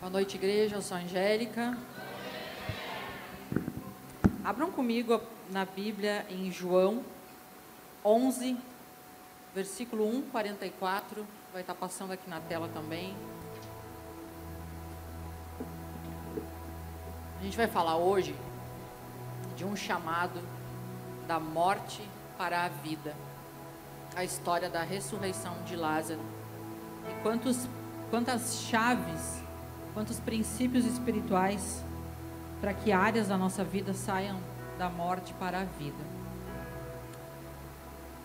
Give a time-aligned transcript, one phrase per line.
[0.00, 0.76] Boa noite, igreja.
[0.76, 1.76] Eu sou a Angélica.
[4.44, 7.04] Abram comigo na Bíblia em João
[8.04, 8.56] 11,
[9.52, 11.26] versículo 1, 44.
[11.52, 13.12] Vai estar passando aqui na tela também.
[17.40, 18.36] A gente vai falar hoje
[19.56, 20.40] de um chamado
[21.26, 22.08] da morte
[22.38, 23.16] para a vida.
[24.14, 26.20] A história da ressurreição de Lázaro.
[27.10, 27.66] E quantos,
[28.10, 29.47] quantas chaves,
[29.98, 31.82] quantos princípios espirituais
[32.60, 34.38] para que áreas da nossa vida saiam
[34.78, 36.04] da morte para a vida.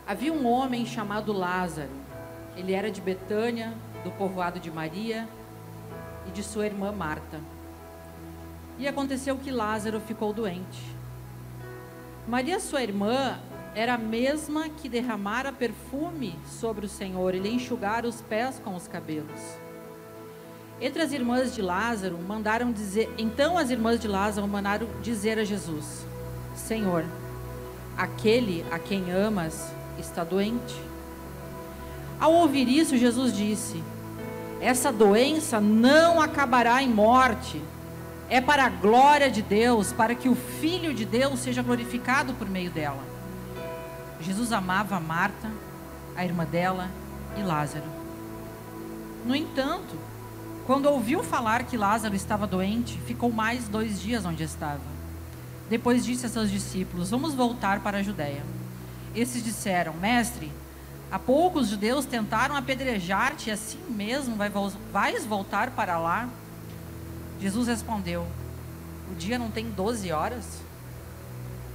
[0.05, 1.90] Havia um homem chamado Lázaro.
[2.55, 3.73] Ele era de Betânia,
[4.04, 5.28] do povoado de Maria
[6.28, 7.41] e de sua irmã Marta.
[8.78, 10.95] E aconteceu que Lázaro ficou doente.
[12.28, 13.40] Maria, sua irmã,
[13.73, 18.76] era a mesma que derramara perfume sobre o Senhor e lhe enxugara os pés com
[18.76, 19.62] os cabelos.
[20.82, 25.44] Entre as irmãs de Lázaro, mandaram dizer, então as irmãs de Lázaro mandaram dizer a
[25.44, 26.06] Jesus:
[26.56, 27.06] Senhor,
[27.97, 30.81] aquele a quem amas está doente.
[32.20, 33.84] Ao ouvir isso, Jesus disse:
[34.59, 37.62] Essa doença não acabará em morte.
[38.30, 42.50] É para a glória de Deus, para que o Filho de Deus seja glorificado por
[42.50, 43.03] meio dela.
[44.19, 45.52] Jesus amava Marta,
[46.16, 46.90] a irmã dela
[47.38, 47.86] e Lázaro.
[49.25, 49.95] No entanto,
[50.66, 54.81] quando ouviu falar que Lázaro estava doente, ficou mais dois dias onde estava.
[55.69, 58.44] Depois disse a seus discípulos: Vamos voltar para a Judéia.
[59.16, 60.52] Esses disseram: Mestre,
[61.11, 64.38] há pouco os judeus tentaram apedrejar-te e assim mesmo
[64.91, 66.30] vais voltar para lá?
[67.41, 68.25] Jesus respondeu:
[69.11, 70.61] O dia não tem doze horas?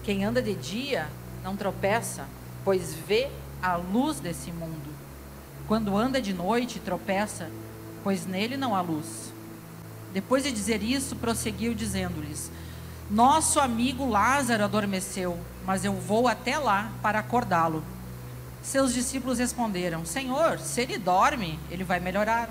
[0.02, 1.06] Quem anda de dia
[1.44, 2.26] não tropeça,
[2.64, 3.28] pois vê
[3.62, 4.96] a luz desse mundo.
[5.66, 7.50] Quando anda de noite, tropeça,
[8.02, 9.32] pois nele não há luz.
[10.12, 12.50] Depois de dizer isso, prosseguiu dizendo-lhes:
[13.10, 17.84] Nosso amigo Lázaro adormeceu, mas eu vou até lá para acordá-lo.
[18.62, 22.48] Seus discípulos responderam: Senhor, se ele dorme, ele vai melhorar.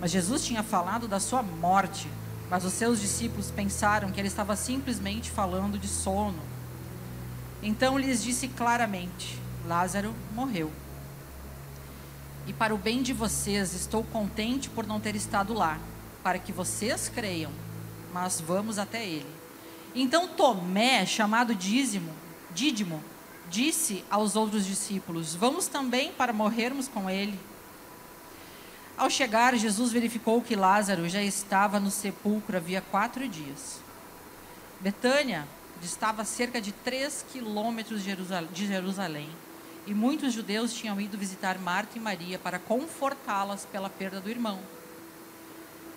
[0.00, 2.08] Mas Jesus tinha falado da sua morte,
[2.50, 6.38] mas os seus discípulos pensaram que ele estava simplesmente falando de sono.
[7.62, 10.70] Então lhes disse claramente: Lázaro morreu.
[12.46, 15.78] E para o bem de vocês, estou contente por não ter estado lá,
[16.22, 17.50] para que vocês creiam,
[18.12, 19.26] mas vamos até ele.
[19.94, 22.12] Então Tomé, chamado Dízimo,
[22.54, 23.02] Dídimo,
[23.48, 27.38] disse aos outros discípulos: Vamos também para morrermos com ele.
[28.96, 33.80] Ao chegar, Jesus verificou que Lázaro já estava no sepulcro havia quatro dias.
[34.80, 35.48] Betânia
[35.82, 39.28] estava a cerca de três quilômetros de Jerusalém
[39.86, 44.58] e muitos judeus tinham ido visitar Marta e Maria para confortá-las pela perda do irmão.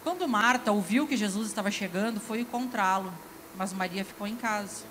[0.04, 3.14] Quando Marta ouviu que Jesus estava chegando, foi encontrá-lo,
[3.58, 4.84] mas Maria ficou em casa.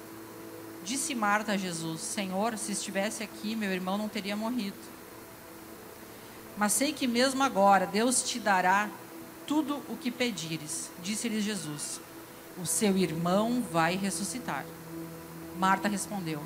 [0.84, 4.76] Disse Marta a Jesus: Senhor, se estivesse aqui, meu irmão não teria morrido.
[6.56, 8.88] Mas sei que mesmo agora Deus te dará
[9.46, 10.90] tudo o que pedires.
[11.02, 12.00] Disse-lhe Jesus:
[12.56, 14.64] O seu irmão vai ressuscitar.
[15.58, 16.42] Marta respondeu: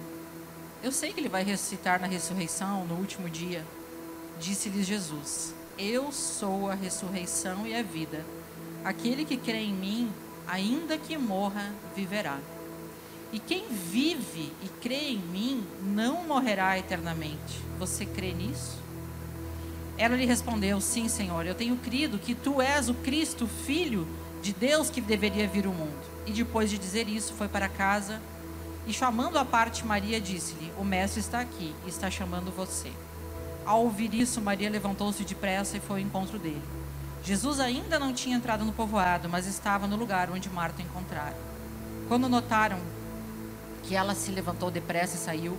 [0.83, 3.65] eu sei que ele vai ressuscitar na ressurreição, no último dia.
[4.39, 8.25] Disse-lhes Jesus: Eu sou a ressurreição e a vida.
[8.83, 10.11] Aquele que crê em mim,
[10.49, 12.39] ainda que morra, viverá.
[13.33, 17.61] E quem vive e crê em mim, não morrerá eternamente.
[17.79, 18.79] Você crê nisso?
[19.99, 24.09] Ela lhe respondeu: Sim, Senhor, eu tenho crido que tu és o Cristo, filho
[24.41, 26.11] de Deus que deveria vir ao mundo.
[26.27, 28.21] E depois de dizer isso, foi para casa
[28.87, 32.91] e chamando a parte Maria, disse-lhe: O mestre está aqui e está chamando você.
[33.65, 36.63] Ao ouvir isso, Maria levantou-se depressa e foi ao encontro dele.
[37.23, 41.37] Jesus ainda não tinha entrado no povoado, mas estava no lugar onde Marta encontrara.
[42.09, 42.79] Quando notaram
[43.83, 45.57] que ela se levantou depressa e saiu,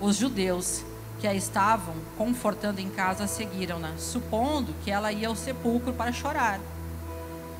[0.00, 0.82] os judeus
[1.20, 6.58] que a estavam confortando em casa seguiram-na, supondo que ela ia ao sepulcro para chorar.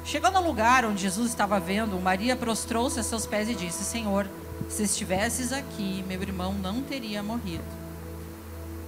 [0.05, 4.27] Chegando ao lugar onde Jesus estava vendo, Maria prostrou-se a seus pés e disse: Senhor,
[4.69, 7.65] se estivesses aqui, meu irmão não teria morrido.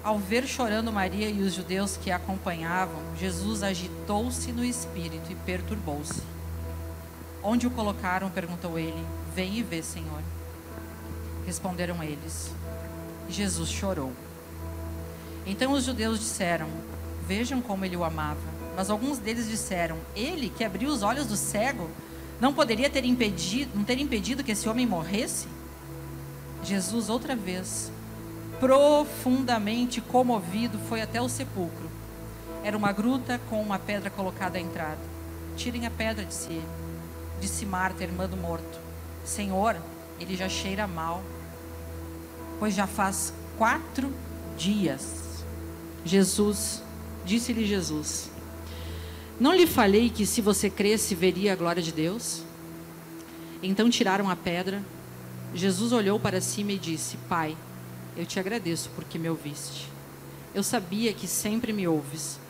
[0.02, 5.34] Ao ver chorando Maria e os judeus que a acompanhavam, Jesus agitou-se no espírito e
[5.34, 6.22] perturbou-se.
[7.42, 8.30] Onde o colocaram?
[8.30, 9.04] perguntou ele.
[9.34, 10.22] Vem e vê, Senhor.
[11.46, 12.50] Responderam eles.
[13.28, 14.12] Jesus chorou.
[15.46, 16.68] Então os judeus disseram:
[17.26, 18.40] Vejam como ele o amava.
[18.76, 21.88] Mas alguns deles disseram: Ele que abriu os olhos do cego,
[22.40, 25.46] não poderia ter impedido, não ter impedido que esse homem morresse?
[26.64, 27.92] Jesus, outra vez,
[28.58, 31.90] profundamente comovido, foi até o sepulcro.
[32.64, 35.00] Era uma gruta com uma pedra colocada à entrada.
[35.56, 36.66] tirem a pedra, disse ele.
[37.40, 38.80] Disse Marta, irmã do morto:
[39.24, 39.76] Senhor,
[40.18, 41.22] ele já cheira mal,
[42.58, 44.10] pois já faz quatro
[44.56, 45.44] dias.
[46.04, 46.82] Jesus,
[47.24, 48.30] disse-lhe Jesus:
[49.38, 52.42] Não lhe falei que se você cresce veria a glória de Deus?
[53.62, 54.82] Então tiraram a pedra.
[55.54, 57.56] Jesus olhou para cima e disse: Pai,
[58.16, 59.88] eu te agradeço porque me ouviste.
[60.52, 62.40] Eu sabia que sempre me ouves,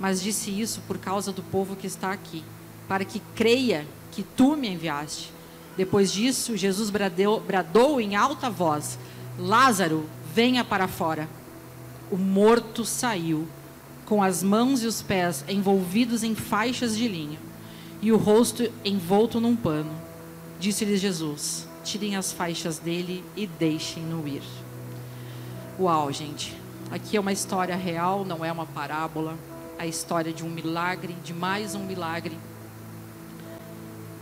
[0.00, 2.42] mas disse isso por causa do povo que está aqui,
[2.88, 5.30] para que creia que tu me enviaste.
[5.76, 8.98] Depois disso, Jesus bradeu, bradou em alta voz:
[9.38, 11.28] Lázaro, venha para fora.
[12.10, 13.46] O morto saiu,
[14.06, 17.38] com as mãos e os pés envolvidos em faixas de linho,
[18.00, 19.92] e o rosto envolto num pano.
[20.58, 24.42] Disse-lhes Jesus: Tirem as faixas dele e deixem-no ir.
[25.78, 26.56] Uau, gente.
[26.90, 29.36] Aqui é uma história real, não é uma parábola.
[29.78, 32.38] A história de um milagre, de mais um milagre.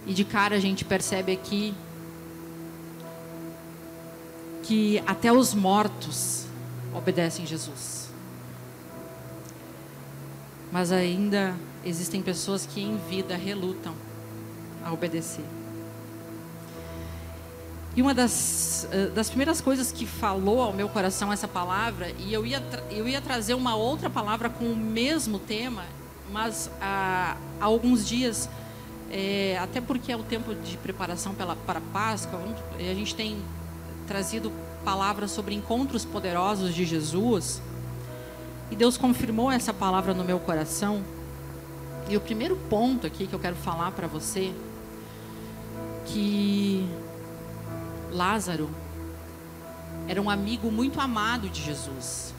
[0.06, 1.72] E de cara a gente percebe aqui
[4.62, 6.46] que até os mortos
[6.94, 8.10] obedecem Jesus.
[10.72, 11.54] Mas ainda
[11.84, 13.94] existem pessoas que em vida relutam
[14.84, 15.61] a obedecer.
[17.94, 22.32] E uma das, eh, das primeiras coisas que falou ao meu coração essa palavra, e
[22.32, 25.84] eu ia, eu ia trazer uma outra palavra com o mesmo tema,
[26.30, 28.48] mas há, há alguns dias,
[29.10, 32.40] é, até porque é o tempo de preparação pela, para Páscoa,
[32.78, 33.36] a gente tem
[34.06, 34.50] trazido
[34.82, 37.60] palavras sobre encontros poderosos de Jesus,
[38.70, 41.02] e Deus confirmou essa palavra no meu coração.
[42.08, 44.50] E o primeiro ponto aqui que eu quero falar para você,
[46.06, 46.88] que
[48.12, 48.70] Lázaro
[50.08, 52.34] era um amigo muito amado de Jesus.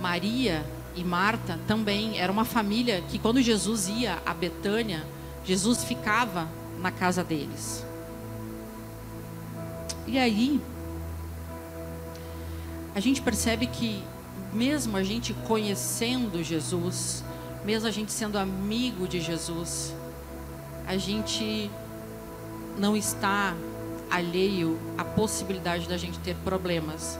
[0.00, 0.64] Maria
[0.94, 5.06] e Marta também era uma família que quando Jesus ia a Betânia,
[5.44, 6.48] Jesus ficava
[6.80, 7.84] na casa deles.
[10.06, 10.60] E aí
[12.94, 14.02] a gente percebe que
[14.52, 17.24] mesmo a gente conhecendo Jesus,
[17.64, 19.94] mesmo a gente sendo amigo de Jesus,
[20.86, 21.70] a gente
[22.76, 23.54] não está
[24.12, 27.18] alheio à possibilidade da gente ter problemas,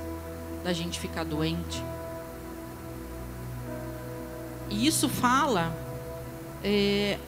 [0.62, 1.82] da gente ficar doente.
[4.68, 5.74] E isso fala
[6.62, 7.18] é,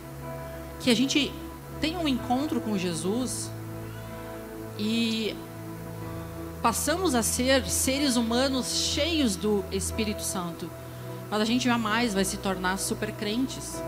[0.81, 1.33] que a gente
[1.81, 3.51] tem um encontro com Jesus
[4.79, 5.35] e
[6.63, 10.71] passamos a ser seres humanos cheios do Espírito Santo,
[11.31, 13.83] mas a gente jamais vai se tornar super crentes,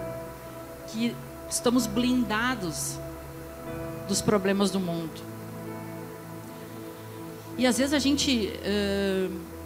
[0.89, 1.15] que
[1.51, 2.99] estamos blindados
[4.09, 5.36] dos problemas do mundo.
[7.57, 8.53] E às vezes a gente.
[8.63, 9.57] Uh,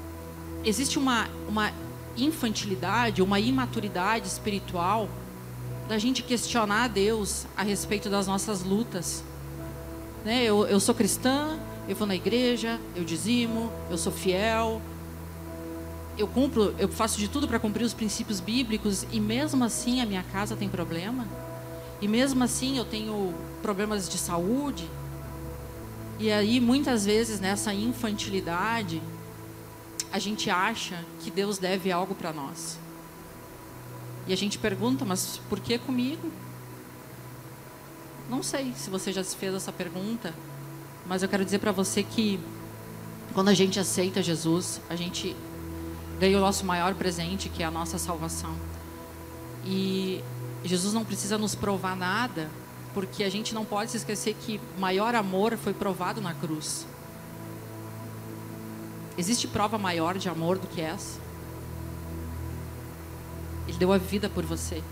[0.65, 1.73] existe uma, uma
[2.17, 5.09] infantilidade, uma imaturidade espiritual
[5.89, 9.25] da gente questionar a Deus a respeito das nossas lutas.
[10.25, 10.45] Né?
[10.45, 11.59] Eu, eu sou cristã,
[11.89, 14.81] eu vou na igreja, eu dizimo, eu sou fiel,
[16.17, 20.07] eu cumpro, eu faço de tudo para cumprir os princípios bíblicos e mesmo assim a
[20.07, 21.27] minha casa tem problema?
[22.01, 24.89] E mesmo assim eu tenho problemas de saúde?
[26.20, 29.02] E aí, muitas vezes, nessa infantilidade,
[30.12, 32.78] a gente acha que Deus deve algo para nós.
[34.26, 36.31] E a gente pergunta, mas por que comigo?
[38.28, 40.34] Não sei se você já se fez essa pergunta,
[41.06, 42.39] mas eu quero dizer para você que
[43.32, 45.34] quando a gente aceita Jesus, a gente
[46.19, 48.55] ganha o nosso maior presente, que é a nossa salvação.
[49.65, 50.22] E
[50.67, 52.50] Jesus não precisa nos provar nada
[52.93, 56.87] porque a gente não pode se esquecer que maior amor foi provado na cruz.
[59.17, 61.20] Existe prova maior de amor do que essa?
[63.69, 64.82] Ele deu a vida por você,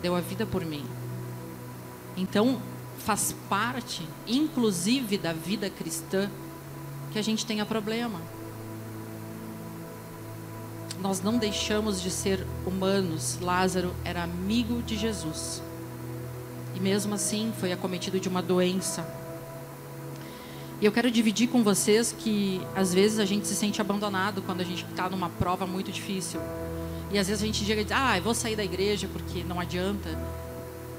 [0.00, 0.84] deu a vida por mim.
[2.16, 2.60] Então,
[2.98, 6.30] faz parte, inclusive, da vida cristã,
[7.12, 8.20] que a gente tenha problema.
[11.00, 13.38] Nós não deixamos de ser humanos.
[13.40, 15.60] Lázaro era amigo de Jesus
[16.74, 19.06] e mesmo assim foi acometido de uma doença.
[20.80, 24.60] E eu quero dividir com vocês que às vezes a gente se sente abandonado quando
[24.60, 26.40] a gente está numa prova muito difícil.
[27.12, 29.44] E às vezes a gente chega e diz, ah, eu vou sair da igreja porque
[29.44, 30.18] não adianta.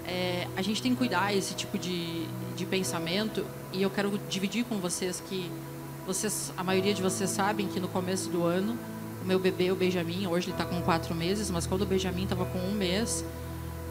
[0.08, 3.46] É, a gente tem que cuidar esse tipo de, de pensamento.
[3.74, 5.52] E eu quero dividir com vocês que
[6.08, 8.78] vocês, a maioria de vocês sabem que no começo do ano,
[9.24, 12.24] o meu bebê, o Benjamin, hoje ele está com quatro meses, mas quando o Benjamin
[12.24, 13.26] estava com um mês,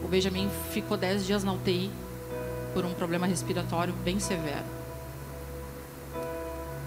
[0.05, 1.89] o Benjamin ficou 10 dias na UTI
[2.75, 4.63] por um problema respiratório bem severo.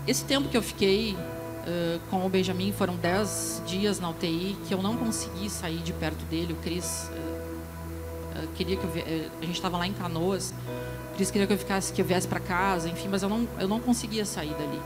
[0.07, 4.73] Esse tempo que eu fiquei uh, com o Benjamin foram 10 dias na UTI que
[4.73, 6.53] eu não consegui sair de perto dele.
[6.53, 8.91] O Cris uh, queria que eu,
[9.43, 10.55] a gente estava lá em Canoas,
[11.17, 13.67] Cris queria que eu ficasse, que eu viesse para casa, enfim, mas eu não, eu
[13.67, 14.81] não conseguia sair dali.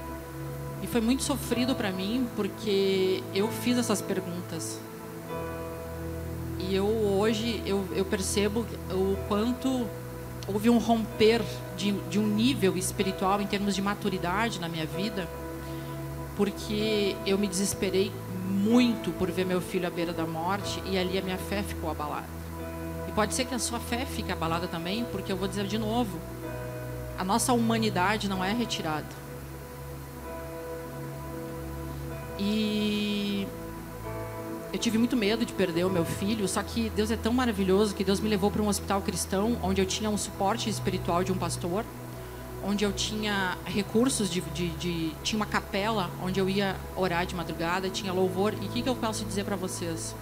[0.83, 4.81] E foi muito sofrido para mim porque eu fiz essas perguntas.
[6.73, 9.87] E eu hoje eu, eu percebo o quanto
[10.49, 11.43] houve um romper
[11.76, 15.29] de, de um nível espiritual em termos de maturidade na minha vida,
[16.35, 18.11] porque eu me desesperei
[18.49, 21.91] muito por ver meu filho à beira da morte e ali a minha fé ficou
[21.91, 22.25] abalada.
[23.07, 25.76] E pode ser que a sua fé fique abalada também, porque eu vou dizer de
[25.76, 26.19] novo,
[27.19, 29.05] a nossa humanidade não é retirada.
[32.38, 33.47] E
[34.73, 37.95] eu tive muito medo de perder o meu filho, só que Deus é tão maravilhoso
[37.95, 41.31] que Deus me levou para um hospital cristão, onde eu tinha um suporte espiritual de
[41.31, 41.85] um pastor,
[42.64, 47.35] onde eu tinha recursos de, de, de tinha uma capela onde eu ia orar de
[47.35, 48.55] madrugada, tinha louvor.
[48.55, 50.14] E o que, que eu posso dizer para vocês?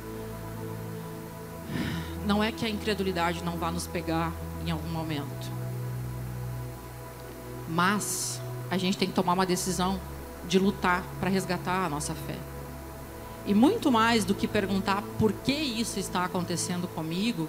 [2.26, 4.32] Não é que a incredulidade não vá nos pegar
[4.66, 5.50] em algum momento,
[7.68, 10.00] mas a gente tem que tomar uma decisão
[10.48, 12.36] de lutar para resgatar a nossa fé.
[13.46, 17.48] E muito mais do que perguntar por que isso está acontecendo comigo,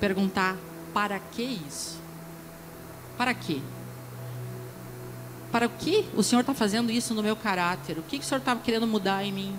[0.00, 0.56] perguntar
[0.94, 1.98] para que isso?
[3.16, 3.60] Para quê?
[5.52, 7.98] Para o que o Senhor está fazendo isso no meu caráter?
[7.98, 9.54] O que, que o Senhor está querendo mudar em mim?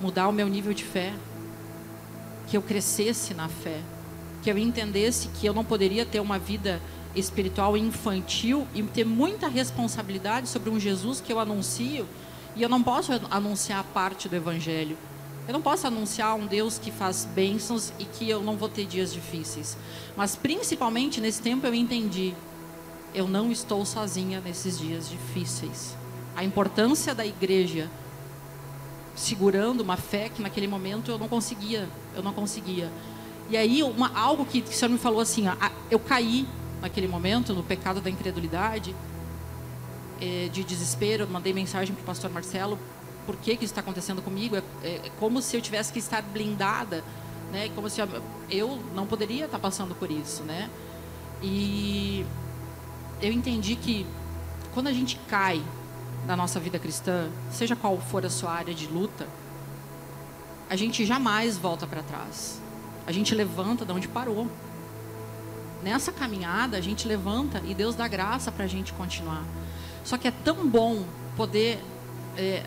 [0.00, 1.14] Mudar o meu nível de fé?
[2.48, 3.80] Que eu crescesse na fé?
[4.42, 6.82] Que eu entendesse que eu não poderia ter uma vida
[7.14, 12.06] espiritual infantil e ter muita responsabilidade sobre um Jesus que eu anuncio
[12.54, 14.96] e eu não posso anunciar parte do evangelho.
[15.46, 18.86] Eu não posso anunciar um Deus que faz bênçãos e que eu não vou ter
[18.86, 19.76] dias difíceis.
[20.16, 22.34] Mas principalmente nesse tempo eu entendi,
[23.14, 25.96] eu não estou sozinha nesses dias difíceis.
[26.36, 27.90] A importância da igreja
[29.14, 32.90] segurando uma fé que naquele momento eu não conseguia, eu não conseguia.
[33.50, 35.54] E aí uma, algo que, que o Senhor me falou assim, ó,
[35.90, 36.46] eu caí
[36.80, 38.94] naquele momento, no pecado da incredulidade,
[40.22, 41.28] é, de desespero.
[41.28, 42.78] Mandei mensagem para o pastor Marcelo:
[43.26, 44.56] por que, que isso está acontecendo comigo?
[44.56, 47.02] É, é, como se eu tivesse que estar blindada,
[47.50, 47.68] né?
[47.74, 48.08] Como se eu,
[48.48, 50.70] eu não poderia estar passando por isso, né?
[51.42, 52.24] E
[53.20, 54.06] eu entendi que
[54.72, 55.60] quando a gente cai
[56.26, 59.26] na nossa vida cristã, seja qual for a sua área de luta,
[60.70, 62.60] a gente jamais volta para trás.
[63.04, 64.46] A gente levanta de onde parou
[65.82, 69.44] nessa caminhada a gente levanta e Deus dá graça para a gente continuar.
[70.04, 71.04] Só que é tão bom
[71.36, 71.82] poder
[72.36, 72.62] é,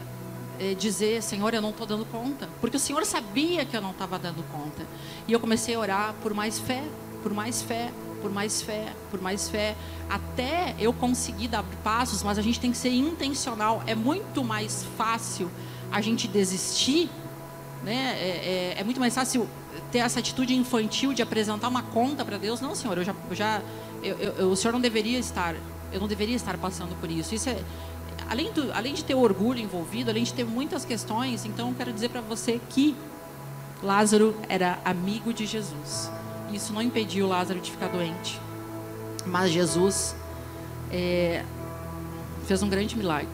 [0.59, 3.91] é, dizer, Senhor, eu não estou dando conta, porque o Senhor sabia que eu não
[3.91, 4.85] estava dando conta.
[5.27, 6.83] E eu comecei a orar por mais fé,
[7.21, 9.75] por mais fé, por mais fé, por mais fé,
[10.09, 12.23] até eu conseguir dar passos.
[12.23, 13.83] Mas a gente tem que ser intencional.
[13.85, 15.49] É muito mais fácil
[15.91, 17.09] a gente desistir,
[17.83, 18.17] né?
[18.19, 19.47] é, é, é muito mais fácil
[19.91, 22.61] ter essa atitude infantil de apresentar uma conta para Deus.
[22.61, 23.61] Não, Senhor, eu já, eu já
[24.01, 25.55] eu, eu, o Senhor não deveria estar,
[25.91, 27.35] eu não deveria estar passando por isso.
[27.35, 27.57] Isso é,
[28.29, 32.09] além, do, além de ter orgulho envolvido, além de ter muitas questões, então quero dizer
[32.09, 32.95] para você que
[33.83, 36.11] Lázaro era amigo de Jesus.
[36.51, 38.39] Isso não impediu Lázaro de ficar doente,
[39.25, 40.15] mas Jesus
[40.91, 41.43] é,
[42.45, 43.29] fez um grande milagre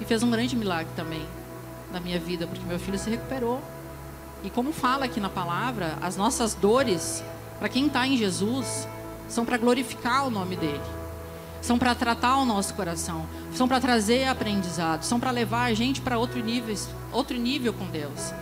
[0.00, 1.24] e fez um grande milagre também
[1.92, 3.60] na minha vida, porque meu filho se recuperou
[4.42, 7.22] e como fala aqui na palavra, as nossas dores,
[7.58, 8.88] para quem está em Jesus,
[9.28, 10.80] são para glorificar o nome dele.
[11.60, 16.00] São para tratar o nosso coração, são para trazer aprendizado, são para levar a gente
[16.00, 16.74] para outro nível,
[17.12, 18.32] outro nível com Deus.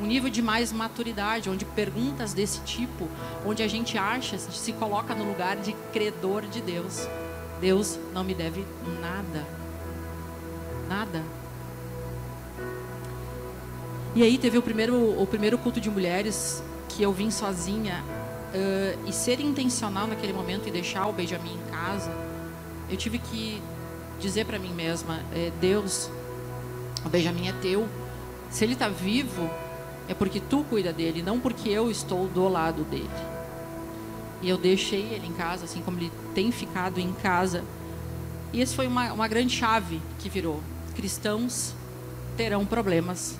[0.00, 3.08] Um nível de mais maturidade, onde perguntas desse tipo,
[3.46, 7.06] onde a gente acha, se coloca no lugar de credor de Deus.
[7.60, 8.66] Deus não me deve
[9.00, 9.46] nada.
[10.88, 11.22] Nada.
[14.16, 18.04] E aí teve o primeiro, o primeiro culto de mulheres que eu vim sozinha
[18.54, 22.23] uh, e ser intencional naquele momento e deixar o Benjamin em casa.
[22.88, 23.62] Eu tive que
[24.20, 26.10] dizer para mim mesma, é, Deus,
[27.04, 27.88] o Benjamin é teu.
[28.50, 29.50] Se ele está vivo,
[30.08, 33.08] é porque tu cuida dele, não porque eu estou do lado dele.
[34.42, 37.64] E eu deixei ele em casa, assim como ele tem ficado em casa.
[38.52, 40.60] E esse foi uma, uma grande chave que virou.
[40.94, 41.74] Cristãos
[42.36, 43.38] terão problemas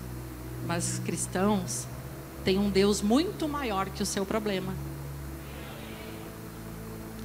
[0.67, 1.87] mas cristãos
[2.45, 4.75] têm um Deus muito maior que o seu problema.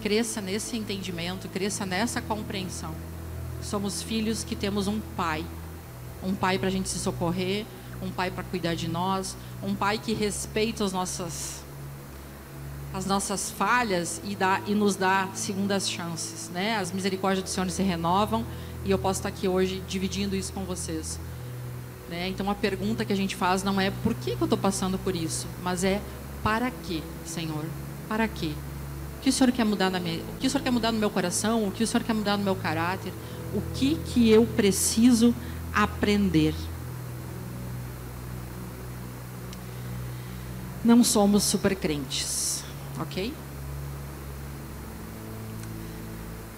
[0.02, 2.94] Cresça nesse entendimento, cresça nessa compreensão.
[3.62, 5.46] Somos filhos que temos um pai,
[6.24, 7.66] um pai para a gente se socorrer,
[8.02, 11.64] um pai para cuidar de nós, um pai que respeita as nossas
[12.92, 16.76] as nossas falhas e, dá, e nos dá segundas chances, né?
[16.78, 18.44] As misericórdias do Senhor se renovam
[18.84, 21.20] e eu posso estar aqui hoje dividindo isso com vocês.
[22.10, 22.28] Né?
[22.30, 24.98] Então a pergunta que a gente faz não é por que, que eu estou passando
[24.98, 26.02] por isso, mas é
[26.44, 27.66] para que, Senhor?
[28.08, 28.54] Para quê?
[29.20, 30.98] O que o Senhor quer mudar na minha, o que o Senhor quer mudar no
[30.98, 31.68] meu coração?
[31.68, 33.12] O que o Senhor quer mudar no meu caráter?
[33.54, 35.36] O que que eu preciso
[35.74, 36.56] aprender?
[40.86, 42.64] Não somos super crentes,
[42.98, 43.34] ok?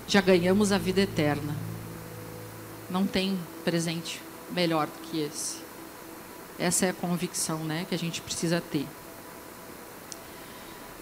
[0.07, 1.55] Já ganhamos a vida eterna.
[2.91, 5.57] Não tem presente melhor do que esse.
[6.59, 8.85] Essa é a convicção, né, que a gente precisa ter.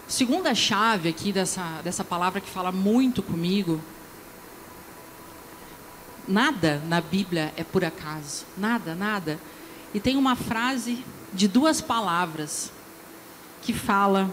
[0.09, 3.79] Segunda chave aqui dessa, dessa palavra que fala muito comigo.
[6.27, 8.43] Nada na Bíblia é por acaso.
[8.57, 9.39] Nada, nada.
[9.93, 12.71] E tem uma frase de duas palavras
[13.61, 14.31] que fala: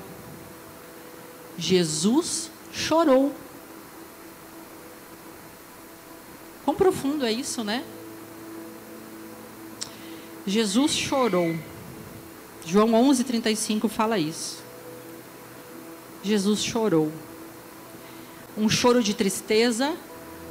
[1.59, 3.35] Jesus chorou.
[6.65, 7.85] Quão profundo é isso, né?
[10.47, 11.55] Jesus chorou.
[12.65, 14.66] João 11:35 fala isso.
[16.27, 17.13] Jesus chorou.
[18.57, 19.95] Um choro de tristeza,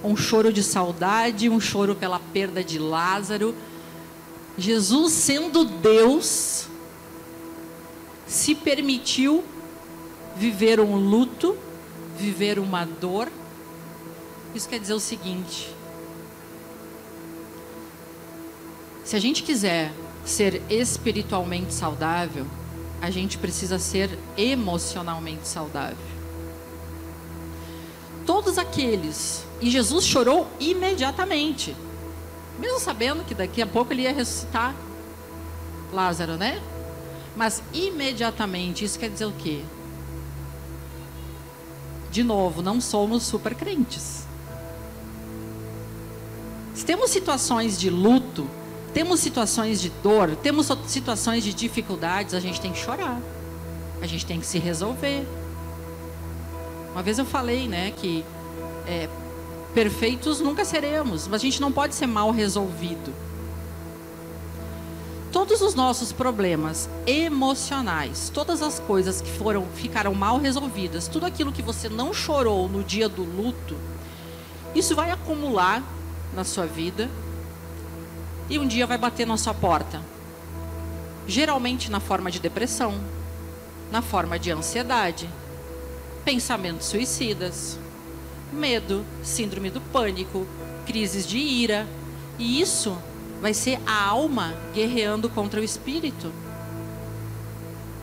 [0.03, 3.53] um choro de saudade, um choro pela perda de Lázaro.
[4.57, 6.67] Jesus, sendo Deus,
[8.25, 9.43] se permitiu
[10.37, 11.57] viver um luto,
[12.17, 13.27] viver uma dor.
[14.53, 15.73] Isso quer dizer o seguinte:
[19.03, 19.91] Se a gente quiser
[20.23, 22.45] ser espiritualmente saudável,
[23.05, 25.97] a gente precisa ser emocionalmente saudável.
[28.25, 31.75] Todos aqueles, e Jesus chorou imediatamente,
[32.59, 34.75] mesmo sabendo que daqui a pouco ele ia ressuscitar
[35.93, 36.59] Lázaro, né?
[37.35, 39.61] Mas imediatamente, isso quer dizer o quê?
[42.09, 44.25] De novo, não somos super crentes.
[46.73, 48.49] Se temos situações de luto,
[48.95, 53.19] temos situações de dor, temos situações de dificuldades, a gente tem que chorar.
[54.01, 55.27] A gente tem que se resolver.
[56.93, 58.23] Uma vez eu falei, né, que
[58.87, 59.09] é,
[59.73, 63.13] perfeitos nunca seremos, mas a gente não pode ser mal resolvido.
[65.29, 71.51] Todos os nossos problemas emocionais, todas as coisas que foram ficaram mal resolvidas, tudo aquilo
[71.51, 73.75] que você não chorou no dia do luto,
[74.73, 75.83] isso vai acumular
[76.33, 77.09] na sua vida
[78.49, 80.01] e um dia vai bater na sua porta.
[81.27, 82.99] Geralmente na forma de depressão,
[83.91, 85.29] na forma de ansiedade,
[86.23, 87.79] pensamentos suicidas,
[88.51, 90.45] medo, síndrome do pânico,
[90.85, 91.87] crises de ira.
[92.37, 92.97] E isso
[93.41, 96.31] vai ser a alma guerreando contra o espírito.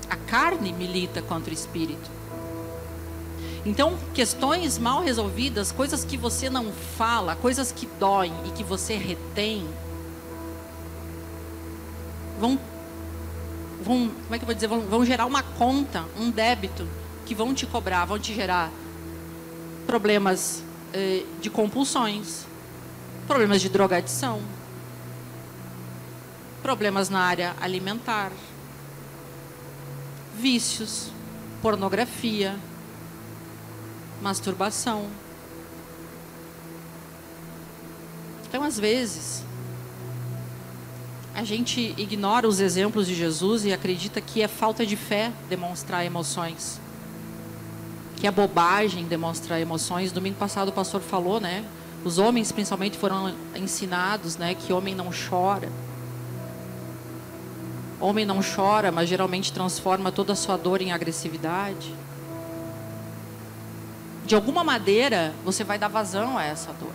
[0.09, 2.11] A carne milita contra o espírito.
[3.65, 8.97] Então, questões mal resolvidas, coisas que você não fala, coisas que doem e que você
[8.97, 9.65] retém,
[12.43, 12.59] vão,
[13.81, 16.89] vão como é que eu vou dizer, vão, vão gerar uma conta, um débito
[17.25, 18.69] que vão te cobrar, vão te gerar
[19.87, 22.45] problemas eh, de compulsões,
[23.29, 24.43] problemas de drogadição,
[26.65, 28.33] problemas na área alimentar,
[30.37, 31.13] vícios,
[31.61, 32.57] pornografia,
[34.21, 35.07] masturbação.
[38.49, 39.45] Então, às vezes,
[41.35, 46.05] a gente ignora os exemplos de Jesus e acredita que é falta de fé demonstrar
[46.05, 46.81] emoções.
[48.17, 50.13] Que é bobagem demonstrar emoções.
[50.13, 51.65] Domingo passado o pastor falou, né?
[52.05, 55.71] Os homens principalmente foram ensinados, né, que homem não chora.
[58.01, 61.95] Homem não chora, mas geralmente transforma toda a sua dor em agressividade.
[64.27, 66.93] De alguma maneira, você vai dar vazão a essa dor.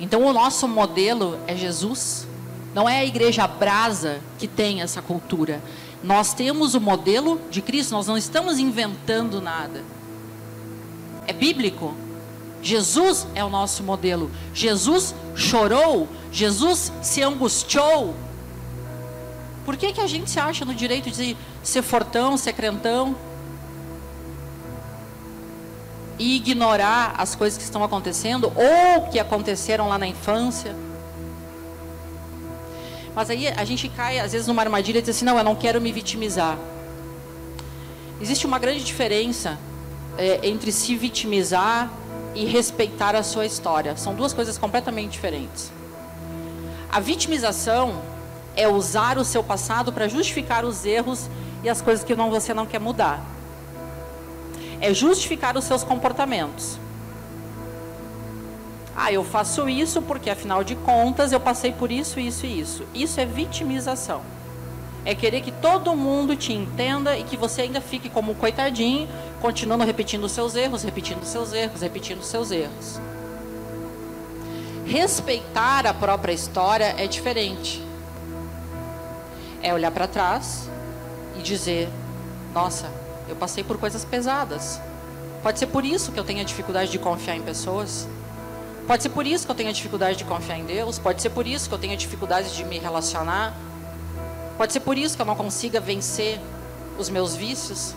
[0.00, 2.26] Então, o nosso modelo é Jesus.
[2.74, 5.60] Não é a igreja brasa que tem essa cultura.
[6.02, 9.82] Nós temos o modelo de Cristo, nós não estamos inventando nada.
[11.26, 11.94] É bíblico.
[12.62, 14.30] Jesus é o nosso modelo.
[14.54, 18.14] Jesus chorou, Jesus se angustiou.
[19.64, 23.14] Por que, que a gente se acha no direito de ser fortão, ser crentão?
[26.18, 30.74] E ignorar as coisas que estão acontecendo ou que aconteceram lá na infância?
[33.14, 35.54] Mas aí a gente cai, às vezes, numa armadilha e diz assim: não, eu não
[35.54, 36.56] quero me vitimizar.
[38.20, 39.58] Existe uma grande diferença
[40.18, 41.90] é, entre se vitimizar
[42.34, 43.96] e respeitar a sua história.
[43.96, 45.72] São duas coisas completamente diferentes.
[46.92, 48.00] A vitimização
[48.56, 51.28] é usar o seu passado para justificar os erros
[51.62, 53.24] e as coisas que não, você não quer mudar.
[54.80, 56.78] É justificar os seus comportamentos.
[59.02, 62.84] Ah, eu faço isso porque afinal de contas eu passei por isso, isso e isso.
[62.92, 64.20] Isso é vitimização.
[65.06, 69.08] é querer que todo mundo te entenda e que você ainda fique como um coitadinho,
[69.40, 73.00] continuando repetindo seus erros, repetindo seus erros, repetindo seus erros.
[74.84, 77.82] Respeitar a própria história é diferente.
[79.62, 80.68] É olhar para trás
[81.38, 81.88] e dizer:
[82.52, 82.90] Nossa,
[83.26, 84.78] eu passei por coisas pesadas.
[85.42, 88.06] Pode ser por isso que eu tenho a dificuldade de confiar em pessoas.
[88.90, 90.98] Pode ser por isso que eu tenho dificuldade de confiar em Deus.
[90.98, 93.54] Pode ser por isso que eu tenho dificuldade de me relacionar.
[94.58, 96.40] Pode ser por isso que eu não consiga vencer
[96.98, 97.94] os meus vícios.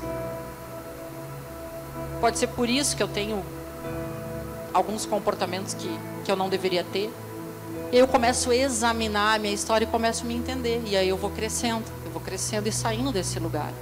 [2.21, 3.43] Pode ser por isso que eu tenho
[4.71, 5.89] alguns comportamentos que,
[6.23, 7.11] que eu não deveria ter.
[7.91, 10.83] E eu começo a examinar a minha história e começo a me entender.
[10.85, 13.73] E aí eu vou crescendo, eu vou crescendo e saindo desse lugar.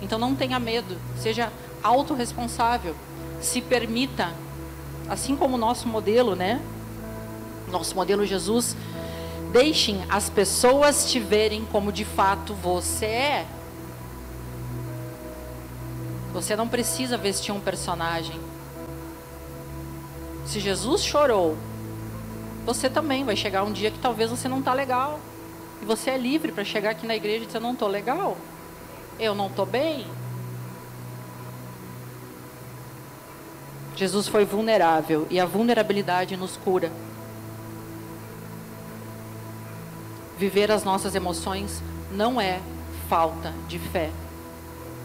[0.00, 2.96] Então não tenha medo, seja autorresponsável.
[3.42, 4.32] Se permita,
[5.08, 6.60] assim como o nosso modelo, né?
[7.70, 8.76] Nosso modelo Jesus,
[9.52, 13.46] deixem as pessoas te verem como de fato você é.
[16.32, 18.38] Você não precisa vestir um personagem.
[20.44, 21.56] Se Jesus chorou,
[22.64, 25.18] você também vai chegar um dia que talvez você não está legal.
[25.80, 28.36] E você é livre para chegar aqui na igreja e dizer, não estou legal.
[29.18, 30.06] Eu não estou bem.
[33.96, 36.92] Jesus foi vulnerável e a vulnerabilidade nos cura.
[40.38, 41.82] Viver as nossas emoções
[42.12, 42.60] não é
[43.08, 44.10] falta de fé.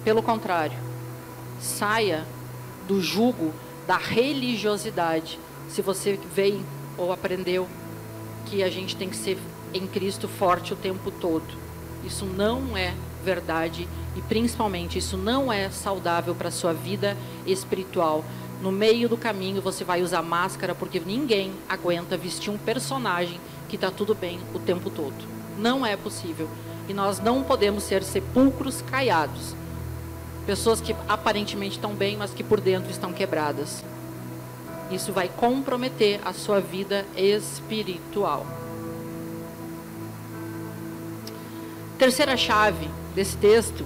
[0.04, 0.78] Pelo contrário,
[1.58, 2.26] saia
[2.86, 3.54] do jugo
[3.88, 5.40] da religiosidade.
[5.70, 6.66] Se você veio
[6.98, 7.68] ou aprendeu
[8.48, 9.38] que a gente tem que ser
[9.74, 11.48] em Cristo forte o tempo todo,
[12.04, 18.26] isso não é verdade e principalmente isso não é saudável para sua vida espiritual.
[18.62, 23.76] No meio do caminho você vai usar máscara porque ninguém aguenta vestir um personagem que
[23.76, 25.16] está tudo bem o tempo todo.
[25.58, 26.48] Não é possível.
[26.88, 29.56] E nós não podemos ser sepulcros caiados.
[30.46, 33.84] Pessoas que aparentemente estão bem, mas que por dentro estão quebradas.
[34.92, 38.46] Isso vai comprometer a sua vida espiritual.
[41.98, 43.86] Terceira chave desse texto.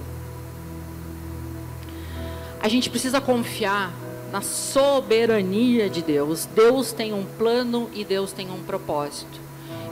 [2.60, 3.92] A gente precisa confiar
[4.30, 6.46] na soberania de Deus.
[6.46, 9.40] Deus tem um plano e Deus tem um propósito.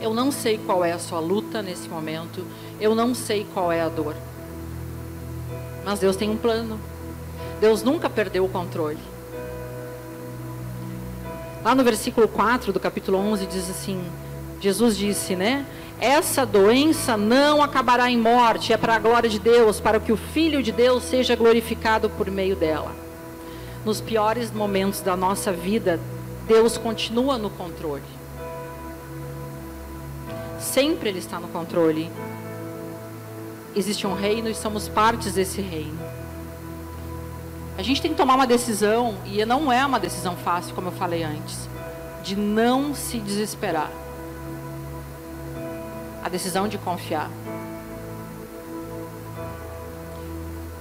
[0.01, 2.45] Eu não sei qual é a sua luta nesse momento,
[2.79, 4.15] eu não sei qual é a dor.
[5.83, 6.79] Mas Deus tem um plano.
[7.59, 8.99] Deus nunca perdeu o controle.
[11.63, 14.03] Lá no versículo 4 do capítulo 11 diz assim:
[14.59, 15.65] Jesus disse, né?
[15.99, 20.17] Essa doença não acabará em morte, é para a glória de Deus, para que o
[20.17, 23.04] Filho de Deus seja glorificado por meio dela.
[23.85, 25.99] Nos piores momentos da nossa vida,
[26.47, 28.01] Deus continua no controle.
[30.59, 32.11] Sempre Ele está no controle.
[33.75, 35.99] Existe um reino e somos partes desse reino.
[37.77, 40.93] A gente tem que tomar uma decisão, e não é uma decisão fácil, como eu
[40.93, 41.69] falei antes,
[42.23, 43.91] de não se desesperar
[46.23, 47.29] a decisão de confiar.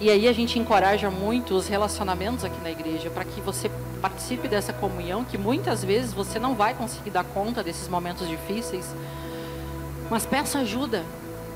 [0.05, 3.71] E aí a gente encoraja muito os relacionamentos aqui na igreja para que você
[4.03, 8.95] participe dessa comunhão, que muitas vezes você não vai conseguir dar conta desses momentos difíceis.
[10.11, 11.03] Mas peça ajuda,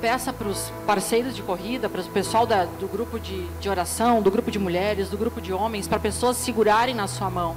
[0.00, 4.22] peça para os parceiros de corrida, para o pessoal da, do grupo de, de oração,
[4.22, 7.54] do grupo de mulheres, do grupo de homens, para pessoas segurarem na sua mão,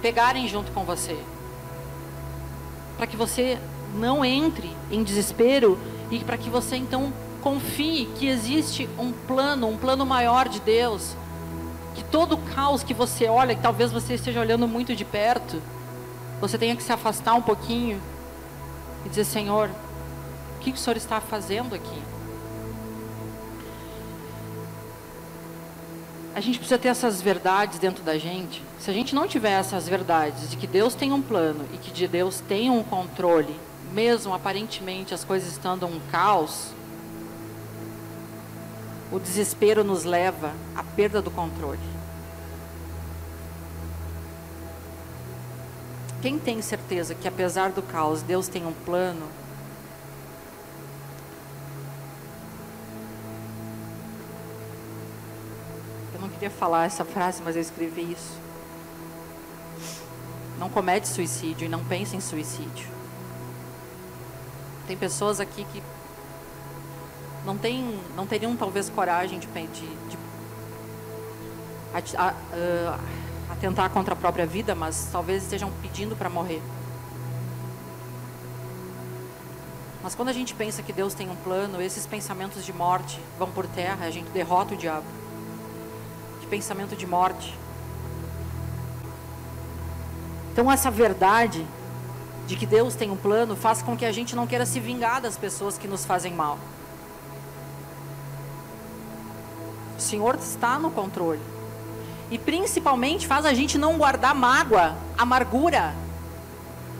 [0.00, 1.18] pegarem junto com você,
[2.96, 3.58] para que você
[3.96, 5.76] não entre em desespero
[6.08, 11.14] e para que você então confie que existe um plano, um plano maior de Deus.
[11.94, 15.60] Que todo caos que você olha, que talvez você esteja olhando muito de perto,
[16.40, 18.00] você tenha que se afastar um pouquinho
[19.04, 19.68] e dizer: Senhor,
[20.56, 22.02] o que o Senhor está fazendo aqui?
[26.34, 28.62] A gente precisa ter essas verdades dentro da gente.
[28.78, 31.90] Se a gente não tiver essas verdades de que Deus tem um plano e que
[31.90, 33.54] de Deus tem um controle
[33.92, 36.72] mesmo aparentemente as coisas estando um caos,
[39.12, 41.78] o desespero nos leva à perda do controle.
[46.22, 49.28] Quem tem certeza que apesar do caos, Deus tem um plano?
[56.14, 58.40] Eu não queria falar essa frase, mas eu escrevi isso.
[60.58, 62.88] Não comete suicídio e não pense em suicídio.
[64.86, 65.82] Tem pessoas aqui que
[67.44, 70.18] não, tem, não teriam talvez coragem de, de, de
[72.16, 72.98] a, a,
[73.52, 76.62] atentar contra a própria vida, mas talvez estejam pedindo para morrer.
[80.02, 83.50] Mas quando a gente pensa que Deus tem um plano, esses pensamentos de morte vão
[83.50, 85.06] por terra, a gente derrota o diabo.
[86.40, 87.56] De pensamento de morte.
[90.52, 91.64] Então essa verdade
[92.46, 95.20] de que Deus tem um plano faz com que a gente não queira se vingar
[95.20, 96.58] das pessoas que nos fazem mal.
[100.12, 101.40] Senhor está no controle.
[102.30, 105.94] E principalmente faz a gente não guardar mágoa, amargura,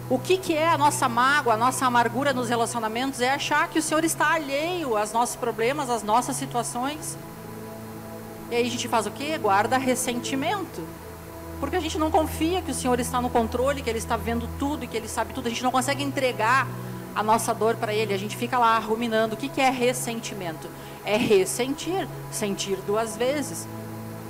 [0.09, 3.20] o que, que é a nossa mágoa, a nossa amargura nos relacionamentos?
[3.20, 7.16] É achar que o Senhor está alheio aos nossos problemas, às nossas situações.
[8.51, 9.37] E aí a gente faz o quê?
[9.38, 10.83] Guarda ressentimento.
[11.61, 14.48] Porque a gente não confia que o Senhor está no controle, que Ele está vendo
[14.59, 15.46] tudo, que Ele sabe tudo.
[15.46, 16.66] A gente não consegue entregar
[17.14, 18.12] a nossa dor para Ele.
[18.14, 19.35] A gente fica lá ruminando.
[19.35, 20.68] O que, que é ressentimento?
[21.05, 22.09] É ressentir.
[22.31, 23.66] Sentir duas vezes.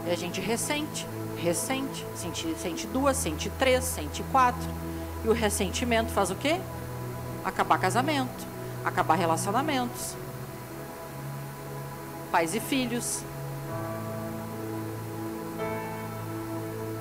[0.07, 2.05] E a gente ressente, ressente.
[2.15, 4.69] Sente, sente duas, sente três, sente quatro.
[5.25, 6.61] E o ressentimento faz o quê?
[7.45, 8.47] Acabar casamento,
[8.85, 10.15] acabar relacionamentos.
[12.31, 13.23] Pais e filhos.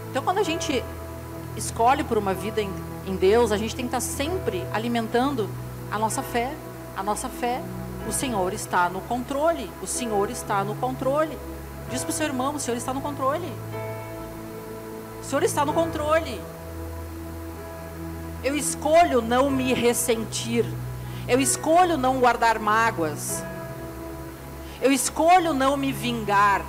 [0.10, 0.84] Então, quando a gente
[1.56, 5.50] escolhe por uma vida em, Deus, a gente tem que estar sempre alimentando
[5.92, 6.56] a nossa fé.
[6.96, 7.62] A nossa fé,
[8.08, 9.70] o Senhor está no controle.
[9.82, 11.38] O Senhor está no controle.
[11.90, 13.52] Diz para o seu irmão: o Senhor está no controle.
[15.22, 16.42] O Senhor está no controle.
[18.44, 20.66] Eu escolho não me ressentir.
[21.28, 23.44] Eu escolho não guardar mágoas.
[24.82, 26.66] Eu escolho não me vingar.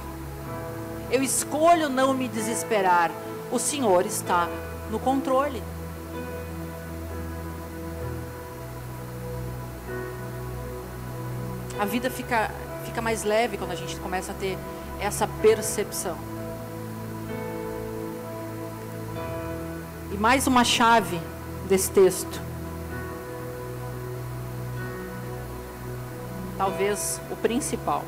[1.11, 3.11] Eu escolho não me desesperar.
[3.51, 4.49] O Senhor está
[4.91, 5.63] no controle.
[11.83, 12.49] A vida fica,
[12.85, 14.57] fica mais leve quando a gente começa a ter
[15.01, 16.17] essa percepção.
[20.13, 21.21] E mais uma chave
[21.69, 22.41] desse texto.
[26.57, 28.05] Talvez o principal.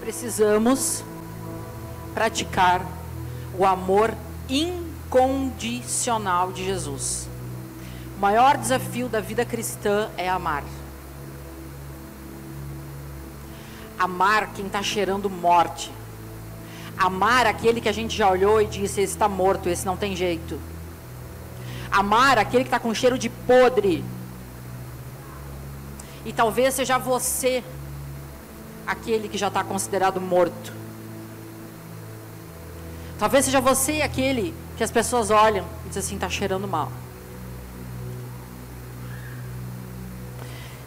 [0.00, 1.02] Precisamos
[2.12, 2.84] praticar
[3.58, 4.12] o amor
[4.46, 7.29] incondicional de Jesus.
[8.20, 10.62] O maior desafio da vida cristã é amar.
[13.98, 15.90] Amar quem está cheirando morte
[17.00, 20.14] Amar aquele que a gente já olhou e disse: esse está morto, esse não tem
[20.14, 20.60] jeito.
[21.90, 24.04] Amar aquele que está com cheiro de podre.
[26.26, 27.64] E talvez seja você
[28.86, 30.74] aquele que já está considerado morto.
[33.18, 36.92] Talvez seja você aquele que as pessoas olham e dizem assim: está cheirando mal.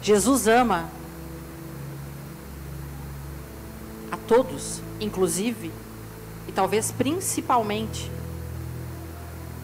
[0.04, 0.90] Jesus ama
[4.12, 5.72] a todos, inclusive
[6.46, 8.12] e talvez principalmente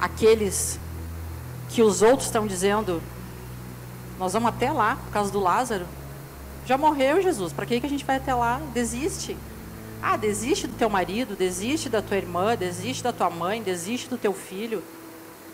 [0.00, 0.80] aqueles
[1.68, 3.02] que os outros estão dizendo:
[4.18, 5.84] nós vamos até lá por causa do Lázaro.
[6.64, 8.62] Já morreu Jesus, para que, que a gente vai até lá?
[8.72, 9.36] Desiste.
[10.00, 14.16] Ah, desiste do teu marido, desiste da tua irmã, desiste da tua mãe, desiste do
[14.16, 14.82] teu filho.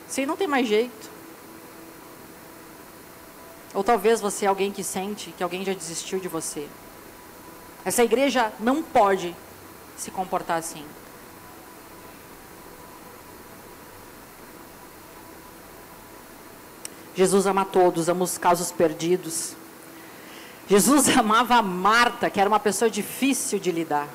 [0.08, 1.15] Isso aí não tem mais jeito.
[3.76, 6.66] Ou talvez você é alguém que sente que alguém já desistiu de você.
[7.84, 9.36] Essa igreja não pode
[9.98, 10.82] se comportar assim.
[17.14, 19.54] Jesus ama todos, ama os casos perdidos.
[20.66, 24.08] Jesus amava a Marta, que era uma pessoa difícil de lidar.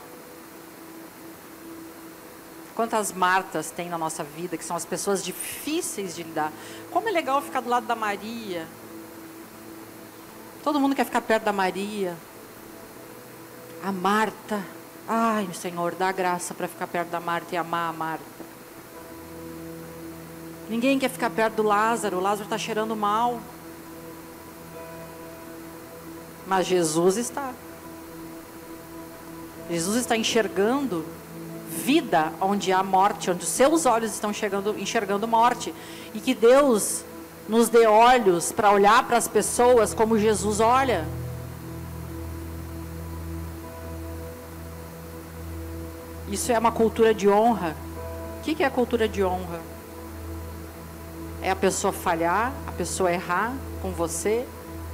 [2.74, 6.52] Quantas Martas tem na nossa vida, que são as pessoas difíceis de lidar.
[6.90, 8.68] Como é legal ficar do lado da Maria.
[10.64, 12.16] Todo mundo quer ficar perto da Maria.
[13.84, 14.64] A Marta.
[15.08, 18.52] Ai, Senhor, dá graça para ficar perto da Marta e amar a Marta.
[20.70, 22.18] Ninguém quer ficar perto do Lázaro.
[22.18, 23.42] O Lázaro está cheirando mal.
[26.46, 27.52] Mas Jesus está.
[29.70, 31.06] Jesus está enxergando
[31.70, 34.32] vida onde há morte, onde os seus olhos estão
[34.78, 35.74] enxergando morte.
[36.14, 37.04] E que Deus
[37.48, 41.06] nos dê olhos para olhar para as pessoas como Jesus olha.
[46.30, 47.76] Isso é uma cultura de honra.
[48.40, 49.60] O que é cultura de honra?
[51.42, 54.46] é a pessoa falhar, a pessoa errar com você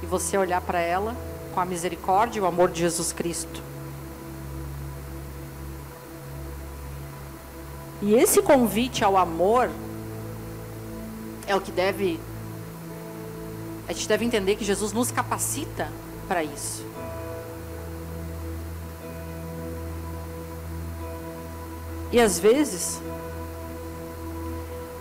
[0.02, 1.14] e você olhar para ela
[1.54, 3.62] com a misericórdia e o amor de Jesus Cristo.
[8.00, 9.68] E esse convite ao amor
[11.46, 12.18] é o que deve.
[13.88, 15.88] A gente deve entender que Jesus nos capacita
[16.28, 16.84] para isso.
[22.12, 23.00] E às vezes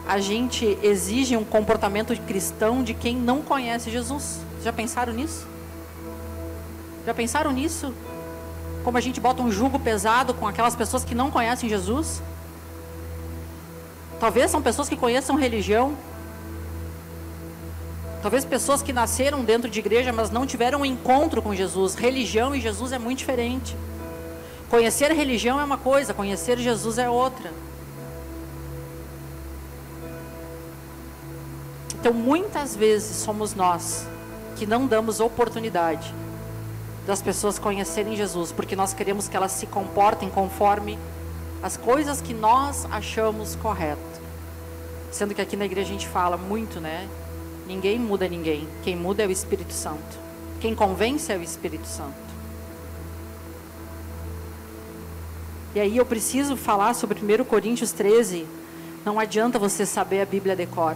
[0.07, 4.39] a gente exige um comportamento cristão de quem não conhece Jesus.
[4.63, 5.45] Já pensaram nisso?
[7.05, 7.93] Já pensaram nisso?
[8.85, 12.21] Como a gente bota um jugo pesado com aquelas pessoas que não conhecem Jesus?
[14.19, 15.95] Talvez são pessoas que conheçam religião.
[18.21, 21.95] Talvez pessoas que nasceram dentro de igreja, mas não tiveram um encontro com Jesus.
[21.95, 23.75] Religião e Jesus é muito diferente.
[24.69, 27.51] Conhecer religião é uma coisa, conhecer Jesus é outra.
[31.99, 34.07] Então, muitas vezes somos nós
[34.55, 36.13] que não damos oportunidade
[37.05, 40.99] das pessoas conhecerem Jesus, porque nós queremos que elas se comportem conforme
[41.63, 44.01] as coisas que nós achamos correto.
[45.11, 47.07] Sendo que aqui na igreja a gente fala muito, né?
[47.67, 48.65] Ninguém muda ninguém.
[48.81, 50.17] Quem muda é o Espírito Santo.
[50.61, 52.15] Quem convence é o Espírito Santo.
[55.75, 58.47] E aí eu preciso falar sobre 1 Coríntios 13.
[59.03, 60.95] Não adianta você saber a Bíblia decor.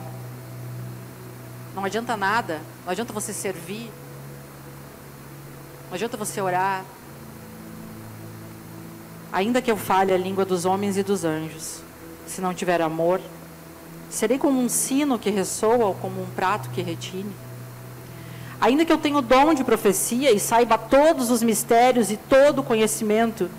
[1.76, 2.62] Não adianta nada.
[2.86, 3.92] Não adianta você servir.
[5.90, 6.86] Não adianta você orar.
[9.32, 11.82] Ainda que eu fale a língua dos homens e dos anjos,
[12.26, 13.20] se não tiver amor,
[14.12, 17.34] serei como um sino que ressoa ou como um prato que retine.
[18.60, 22.60] Ainda que eu tenha o dom de profecia e saiba todos os mistérios e todo
[22.60, 23.50] o conhecimento,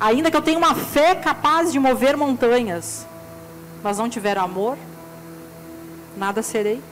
[0.00, 3.06] ainda que eu tenha uma fé capaz de mover montanhas,
[3.84, 4.76] mas não tiver amor,
[6.16, 6.82] nada serei.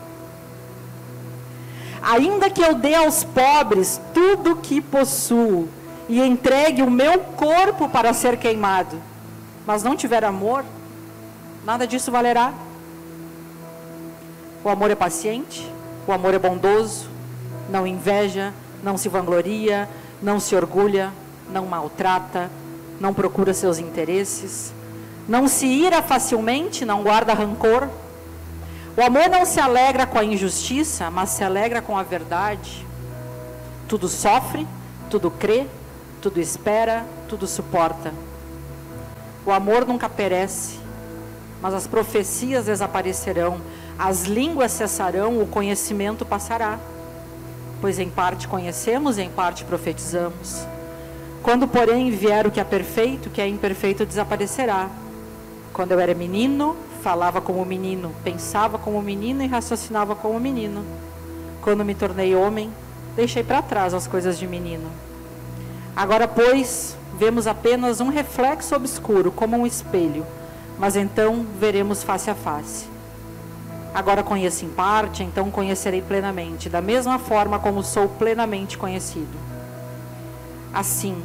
[2.03, 5.69] Ainda que eu dê aos pobres tudo o que possuo
[6.09, 9.01] e entregue o meu corpo para ser queimado,
[9.67, 10.65] mas não tiver amor,
[11.65, 12.53] nada disso valerá.
[14.67, 15.71] O amor é paciente,
[16.09, 17.09] o amor é bondoso,
[17.71, 18.53] não inveja,
[18.83, 19.89] não se vangloria,
[20.21, 21.13] não se orgulha,
[21.49, 22.51] não maltrata,
[22.99, 24.75] não procura seus interesses,
[25.29, 27.89] não se ira facilmente, não guarda rancor
[28.97, 32.87] o amor não se alegra com a injustiça, mas se alegra com a verdade.
[33.87, 34.67] Tudo sofre,
[35.11, 35.67] tudo crê,
[36.23, 38.11] tudo espera, tudo suporta.
[39.45, 40.79] O amor nunca perece,
[41.61, 43.61] mas as profecias desaparecerão,
[43.99, 46.79] as línguas cessarão, o conhecimento passará.
[47.81, 50.67] Pois em parte conhecemos em parte profetizamos.
[51.43, 54.89] Quando, porém, vier o que é perfeito, o que é imperfeito desaparecerá.
[55.73, 60.85] Quando eu era menino, falava como menino, pensava como menino e raciocinava como menino.
[61.63, 62.71] Quando me tornei homem,
[63.15, 64.91] deixei para trás as coisas de menino.
[65.95, 70.27] Agora, pois, vemos apenas um reflexo obscuro, como um espelho,
[70.79, 72.96] mas então veremos face a face.
[73.97, 79.37] Agora conheço em parte, então conhecerei plenamente, da mesma forma como sou plenamente conhecido.
[80.73, 81.21] Assim,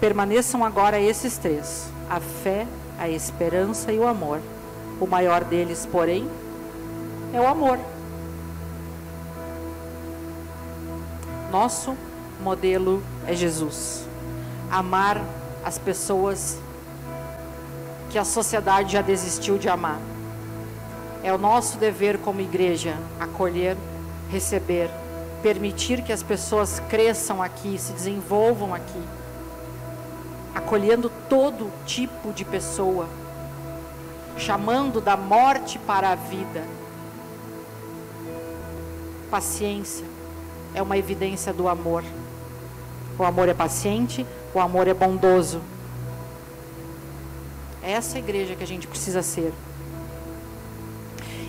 [0.00, 2.66] permaneçam agora esses três: a fé,
[2.98, 4.40] a esperança e o amor
[5.00, 6.28] o maior deles, porém,
[7.32, 7.78] é o amor.
[11.50, 11.96] Nosso
[12.42, 14.06] modelo é Jesus.
[14.70, 15.22] Amar
[15.64, 16.58] as pessoas
[18.10, 19.98] que a sociedade já desistiu de amar.
[21.22, 23.76] É o nosso dever como igreja acolher,
[24.30, 24.90] receber,
[25.42, 29.02] permitir que as pessoas cresçam aqui, se desenvolvam aqui,
[30.54, 33.06] acolhendo todo tipo de pessoa
[34.38, 36.64] chamando da morte para a vida.
[39.30, 40.06] Paciência
[40.74, 42.04] é uma evidência do amor.
[43.18, 45.60] O amor é paciente, o amor é bondoso.
[47.82, 49.52] É essa igreja que a gente precisa ser.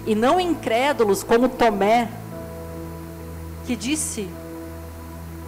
[0.05, 2.09] E não incrédulos como Tomé,
[3.65, 4.29] que disse: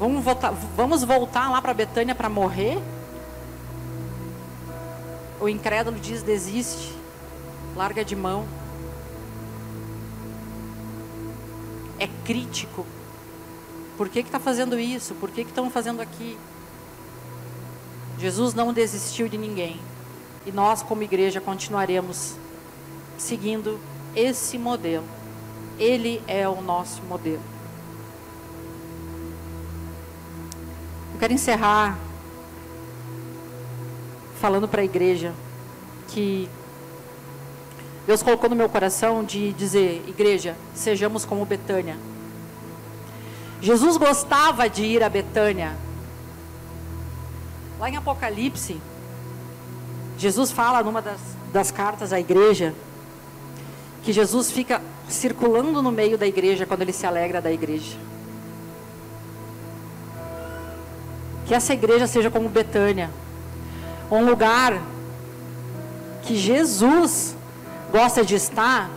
[0.01, 2.81] Vamos voltar, vamos voltar lá para Betânia para morrer?
[5.39, 6.95] O incrédulo diz: desiste.
[7.75, 8.45] Larga de mão.
[11.99, 12.85] É crítico.
[13.95, 15.13] Por que está fazendo isso?
[15.13, 16.35] Por que estão fazendo aqui?
[18.17, 19.79] Jesus não desistiu de ninguém.
[20.45, 22.35] E nós, como igreja, continuaremos
[23.17, 23.79] seguindo
[24.15, 25.05] esse modelo.
[25.77, 27.41] Ele é o nosso modelo.
[31.13, 31.97] Eu quero encerrar
[34.39, 35.33] falando para a igreja
[36.07, 36.49] que
[38.05, 41.97] Deus colocou no meu coração de dizer, igreja, sejamos como Betânia.
[43.61, 45.77] Jesus gostava de ir a Betânia.
[47.79, 48.81] Lá em Apocalipse,
[50.17, 51.19] Jesus fala numa das,
[51.53, 52.73] das cartas à igreja
[54.03, 57.97] que Jesus fica circulando no meio da igreja quando ele se alegra da igreja.
[61.45, 63.09] Que essa igreja seja como Betânia,
[64.09, 64.81] um lugar
[66.23, 67.35] que Jesus
[67.91, 68.89] gosta de estar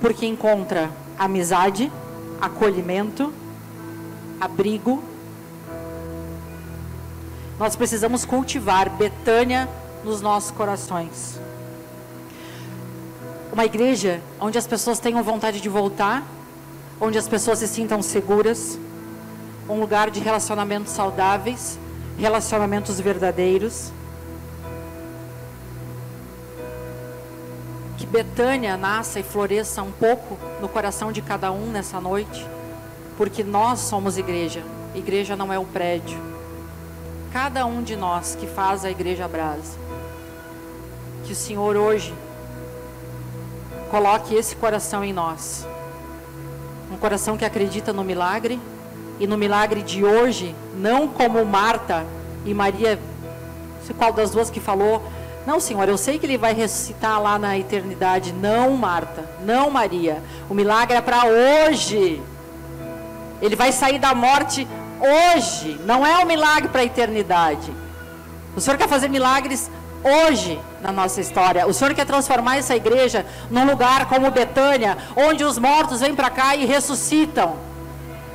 [0.00, 1.90] porque encontra amizade,
[2.40, 3.32] acolhimento,
[4.40, 5.02] abrigo.
[7.58, 9.68] Nós precisamos cultivar Betânia
[10.04, 11.40] nos nossos corações.
[13.58, 16.22] Uma igreja onde as pessoas tenham vontade de voltar,
[17.00, 18.78] onde as pessoas se sintam seguras,
[19.68, 21.76] um lugar de relacionamentos saudáveis,
[22.16, 23.90] relacionamentos verdadeiros.
[27.96, 32.46] Que Betânia nasça e floresça um pouco no coração de cada um nessa noite,
[33.16, 34.62] porque nós somos igreja.
[34.94, 36.20] Igreja não é um prédio.
[37.32, 39.76] Cada um de nós que faz a igreja Brasa.
[41.24, 42.14] Que o Senhor hoje
[43.88, 45.66] coloque esse coração em nós.
[46.90, 48.60] Um coração que acredita no milagre
[49.18, 52.06] e no milagre de hoje, não como Marta
[52.44, 52.98] e Maria,
[53.96, 55.02] qual das duas que falou.
[55.46, 58.32] Não, Senhor, eu sei que ele vai ressuscitar lá na eternidade.
[58.32, 60.22] Não, Marta, não, Maria.
[60.48, 62.22] O milagre é para hoje.
[63.40, 64.66] Ele vai sair da morte
[65.00, 65.80] hoje.
[65.84, 67.72] Não é um milagre para a eternidade.
[68.54, 69.70] O Senhor quer fazer milagres
[70.02, 71.66] hoje na nossa história.
[71.66, 76.30] O Senhor quer transformar essa igreja num lugar como Betânia, onde os mortos vêm para
[76.30, 77.68] cá e ressuscitam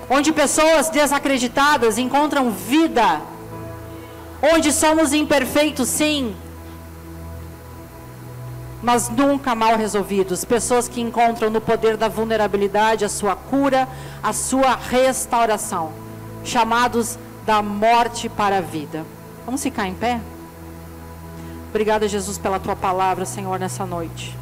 [0.09, 3.21] onde pessoas desacreditadas encontram vida,
[4.41, 6.35] onde somos imperfeitos, sim,
[8.81, 10.43] mas nunca mal resolvidos.
[10.43, 13.87] Pessoas que encontram no poder da vulnerabilidade a sua cura,
[14.21, 15.93] a sua restauração,
[16.43, 19.05] chamados da morte para a vida.
[19.45, 20.19] Vamos ficar em pé?
[21.73, 24.37] Obrigada, Jesus, pela tua palavra, Senhor, nessa noite.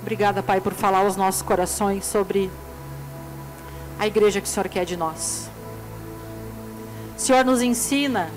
[0.00, 2.50] Obrigada, Pai, por falar aos nossos corações sobre
[3.98, 5.50] a igreja que o Senhor quer de nós.
[7.14, 8.30] O Senhor nos ensina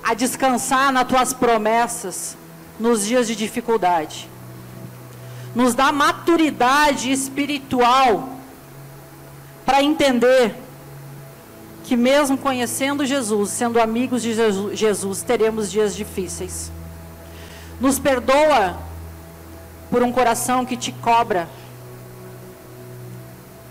[0.00, 2.36] a descansar nas tuas promessas
[2.78, 4.30] nos dias de dificuldade.
[5.52, 8.28] Nos dá maturidade espiritual
[9.66, 10.54] para entender
[11.90, 14.32] que mesmo conhecendo Jesus, sendo amigos de
[14.76, 16.70] Jesus, teremos dias difíceis.
[17.80, 18.78] Nos perdoa
[19.90, 21.48] por um coração que te cobra.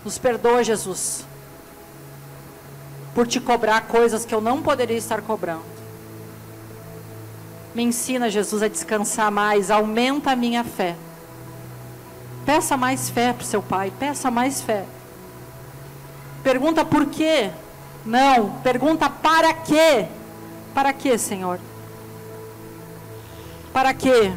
[0.04, 1.24] Nos perdoa, Jesus,
[3.14, 5.64] por te cobrar coisas que eu não poderia estar cobrando.
[7.74, 10.94] Me ensina, Jesus, a descansar mais, aumenta a minha fé.
[12.44, 14.84] Peça mais fé para o seu pai, peça mais fé.
[16.42, 17.50] Pergunta por quê?
[18.04, 20.06] Não, pergunta para quê?
[20.74, 21.58] Para quê, Senhor?
[23.72, 24.32] Para quê?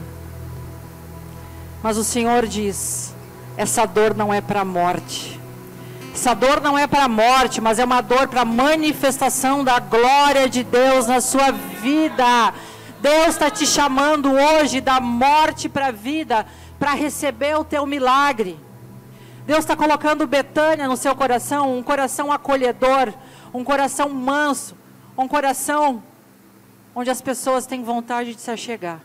[1.81, 3.13] Mas o Senhor diz:
[3.57, 5.33] essa dor não é para a morte
[6.13, 9.79] essa dor não é para a morte, mas é uma dor para a manifestação da
[9.79, 12.53] glória de Deus na sua vida.
[13.01, 16.45] Deus está te chamando hoje da morte para a vida,
[16.79, 18.59] para receber o teu milagre.
[19.45, 23.11] Deus está colocando Betânia no seu coração, um coração acolhedor,
[23.53, 24.75] um coração manso,
[25.17, 26.03] um coração
[26.95, 29.01] onde as pessoas têm vontade de se achegar.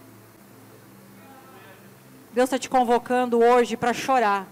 [2.32, 4.46] Deus está te convocando hoje para chorar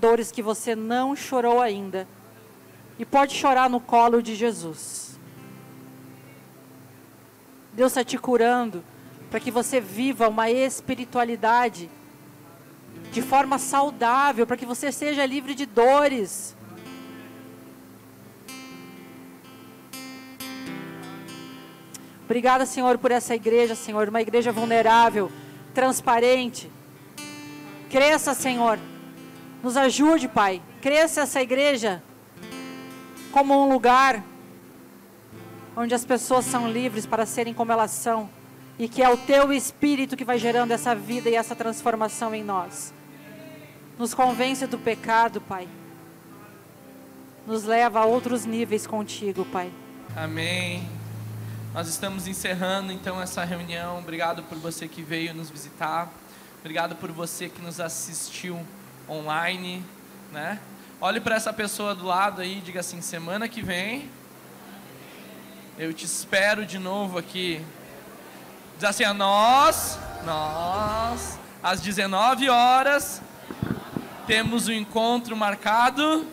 [0.00, 2.06] dores que você não chorou ainda.
[2.98, 5.18] E pode chorar no colo de Jesus.
[7.72, 8.82] Deus está te curando
[9.30, 11.90] para que você viva uma espiritualidade
[13.12, 16.56] de forma saudável, para que você seja livre de dores.
[22.26, 25.32] Obrigada, Senhor, por essa igreja, Senhor, uma igreja vulnerável,
[25.72, 26.70] transparente.
[27.88, 28.78] Cresça, Senhor
[29.66, 30.62] nos ajude, Pai.
[30.80, 32.02] Cresça essa igreja
[33.32, 34.24] como um lugar
[35.76, 38.30] onde as pessoas são livres para serem como elas são.
[38.78, 42.44] E que é o Teu Espírito que vai gerando essa vida e essa transformação em
[42.44, 42.92] nós.
[43.98, 45.66] Nos convence do pecado, Pai.
[47.46, 49.70] Nos leva a outros níveis contigo, Pai.
[50.14, 50.95] Amém.
[51.76, 53.98] Nós estamos encerrando então essa reunião.
[53.98, 56.10] Obrigado por você que veio nos visitar.
[56.60, 58.66] Obrigado por você que nos assistiu
[59.06, 59.84] online,
[60.32, 60.58] né?
[60.98, 64.08] Olhe para essa pessoa do lado aí diga assim: semana que vem
[65.76, 67.62] eu te espero de novo aqui.
[68.76, 73.20] Diz assim: a nós, nós, às 19 horas,
[74.26, 76.26] temos o um encontro marcado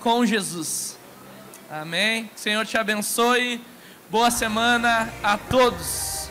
[0.00, 0.98] com Jesus.
[1.70, 2.28] Amém.
[2.34, 3.64] Senhor te abençoe.
[4.14, 6.23] Boa semana a todos.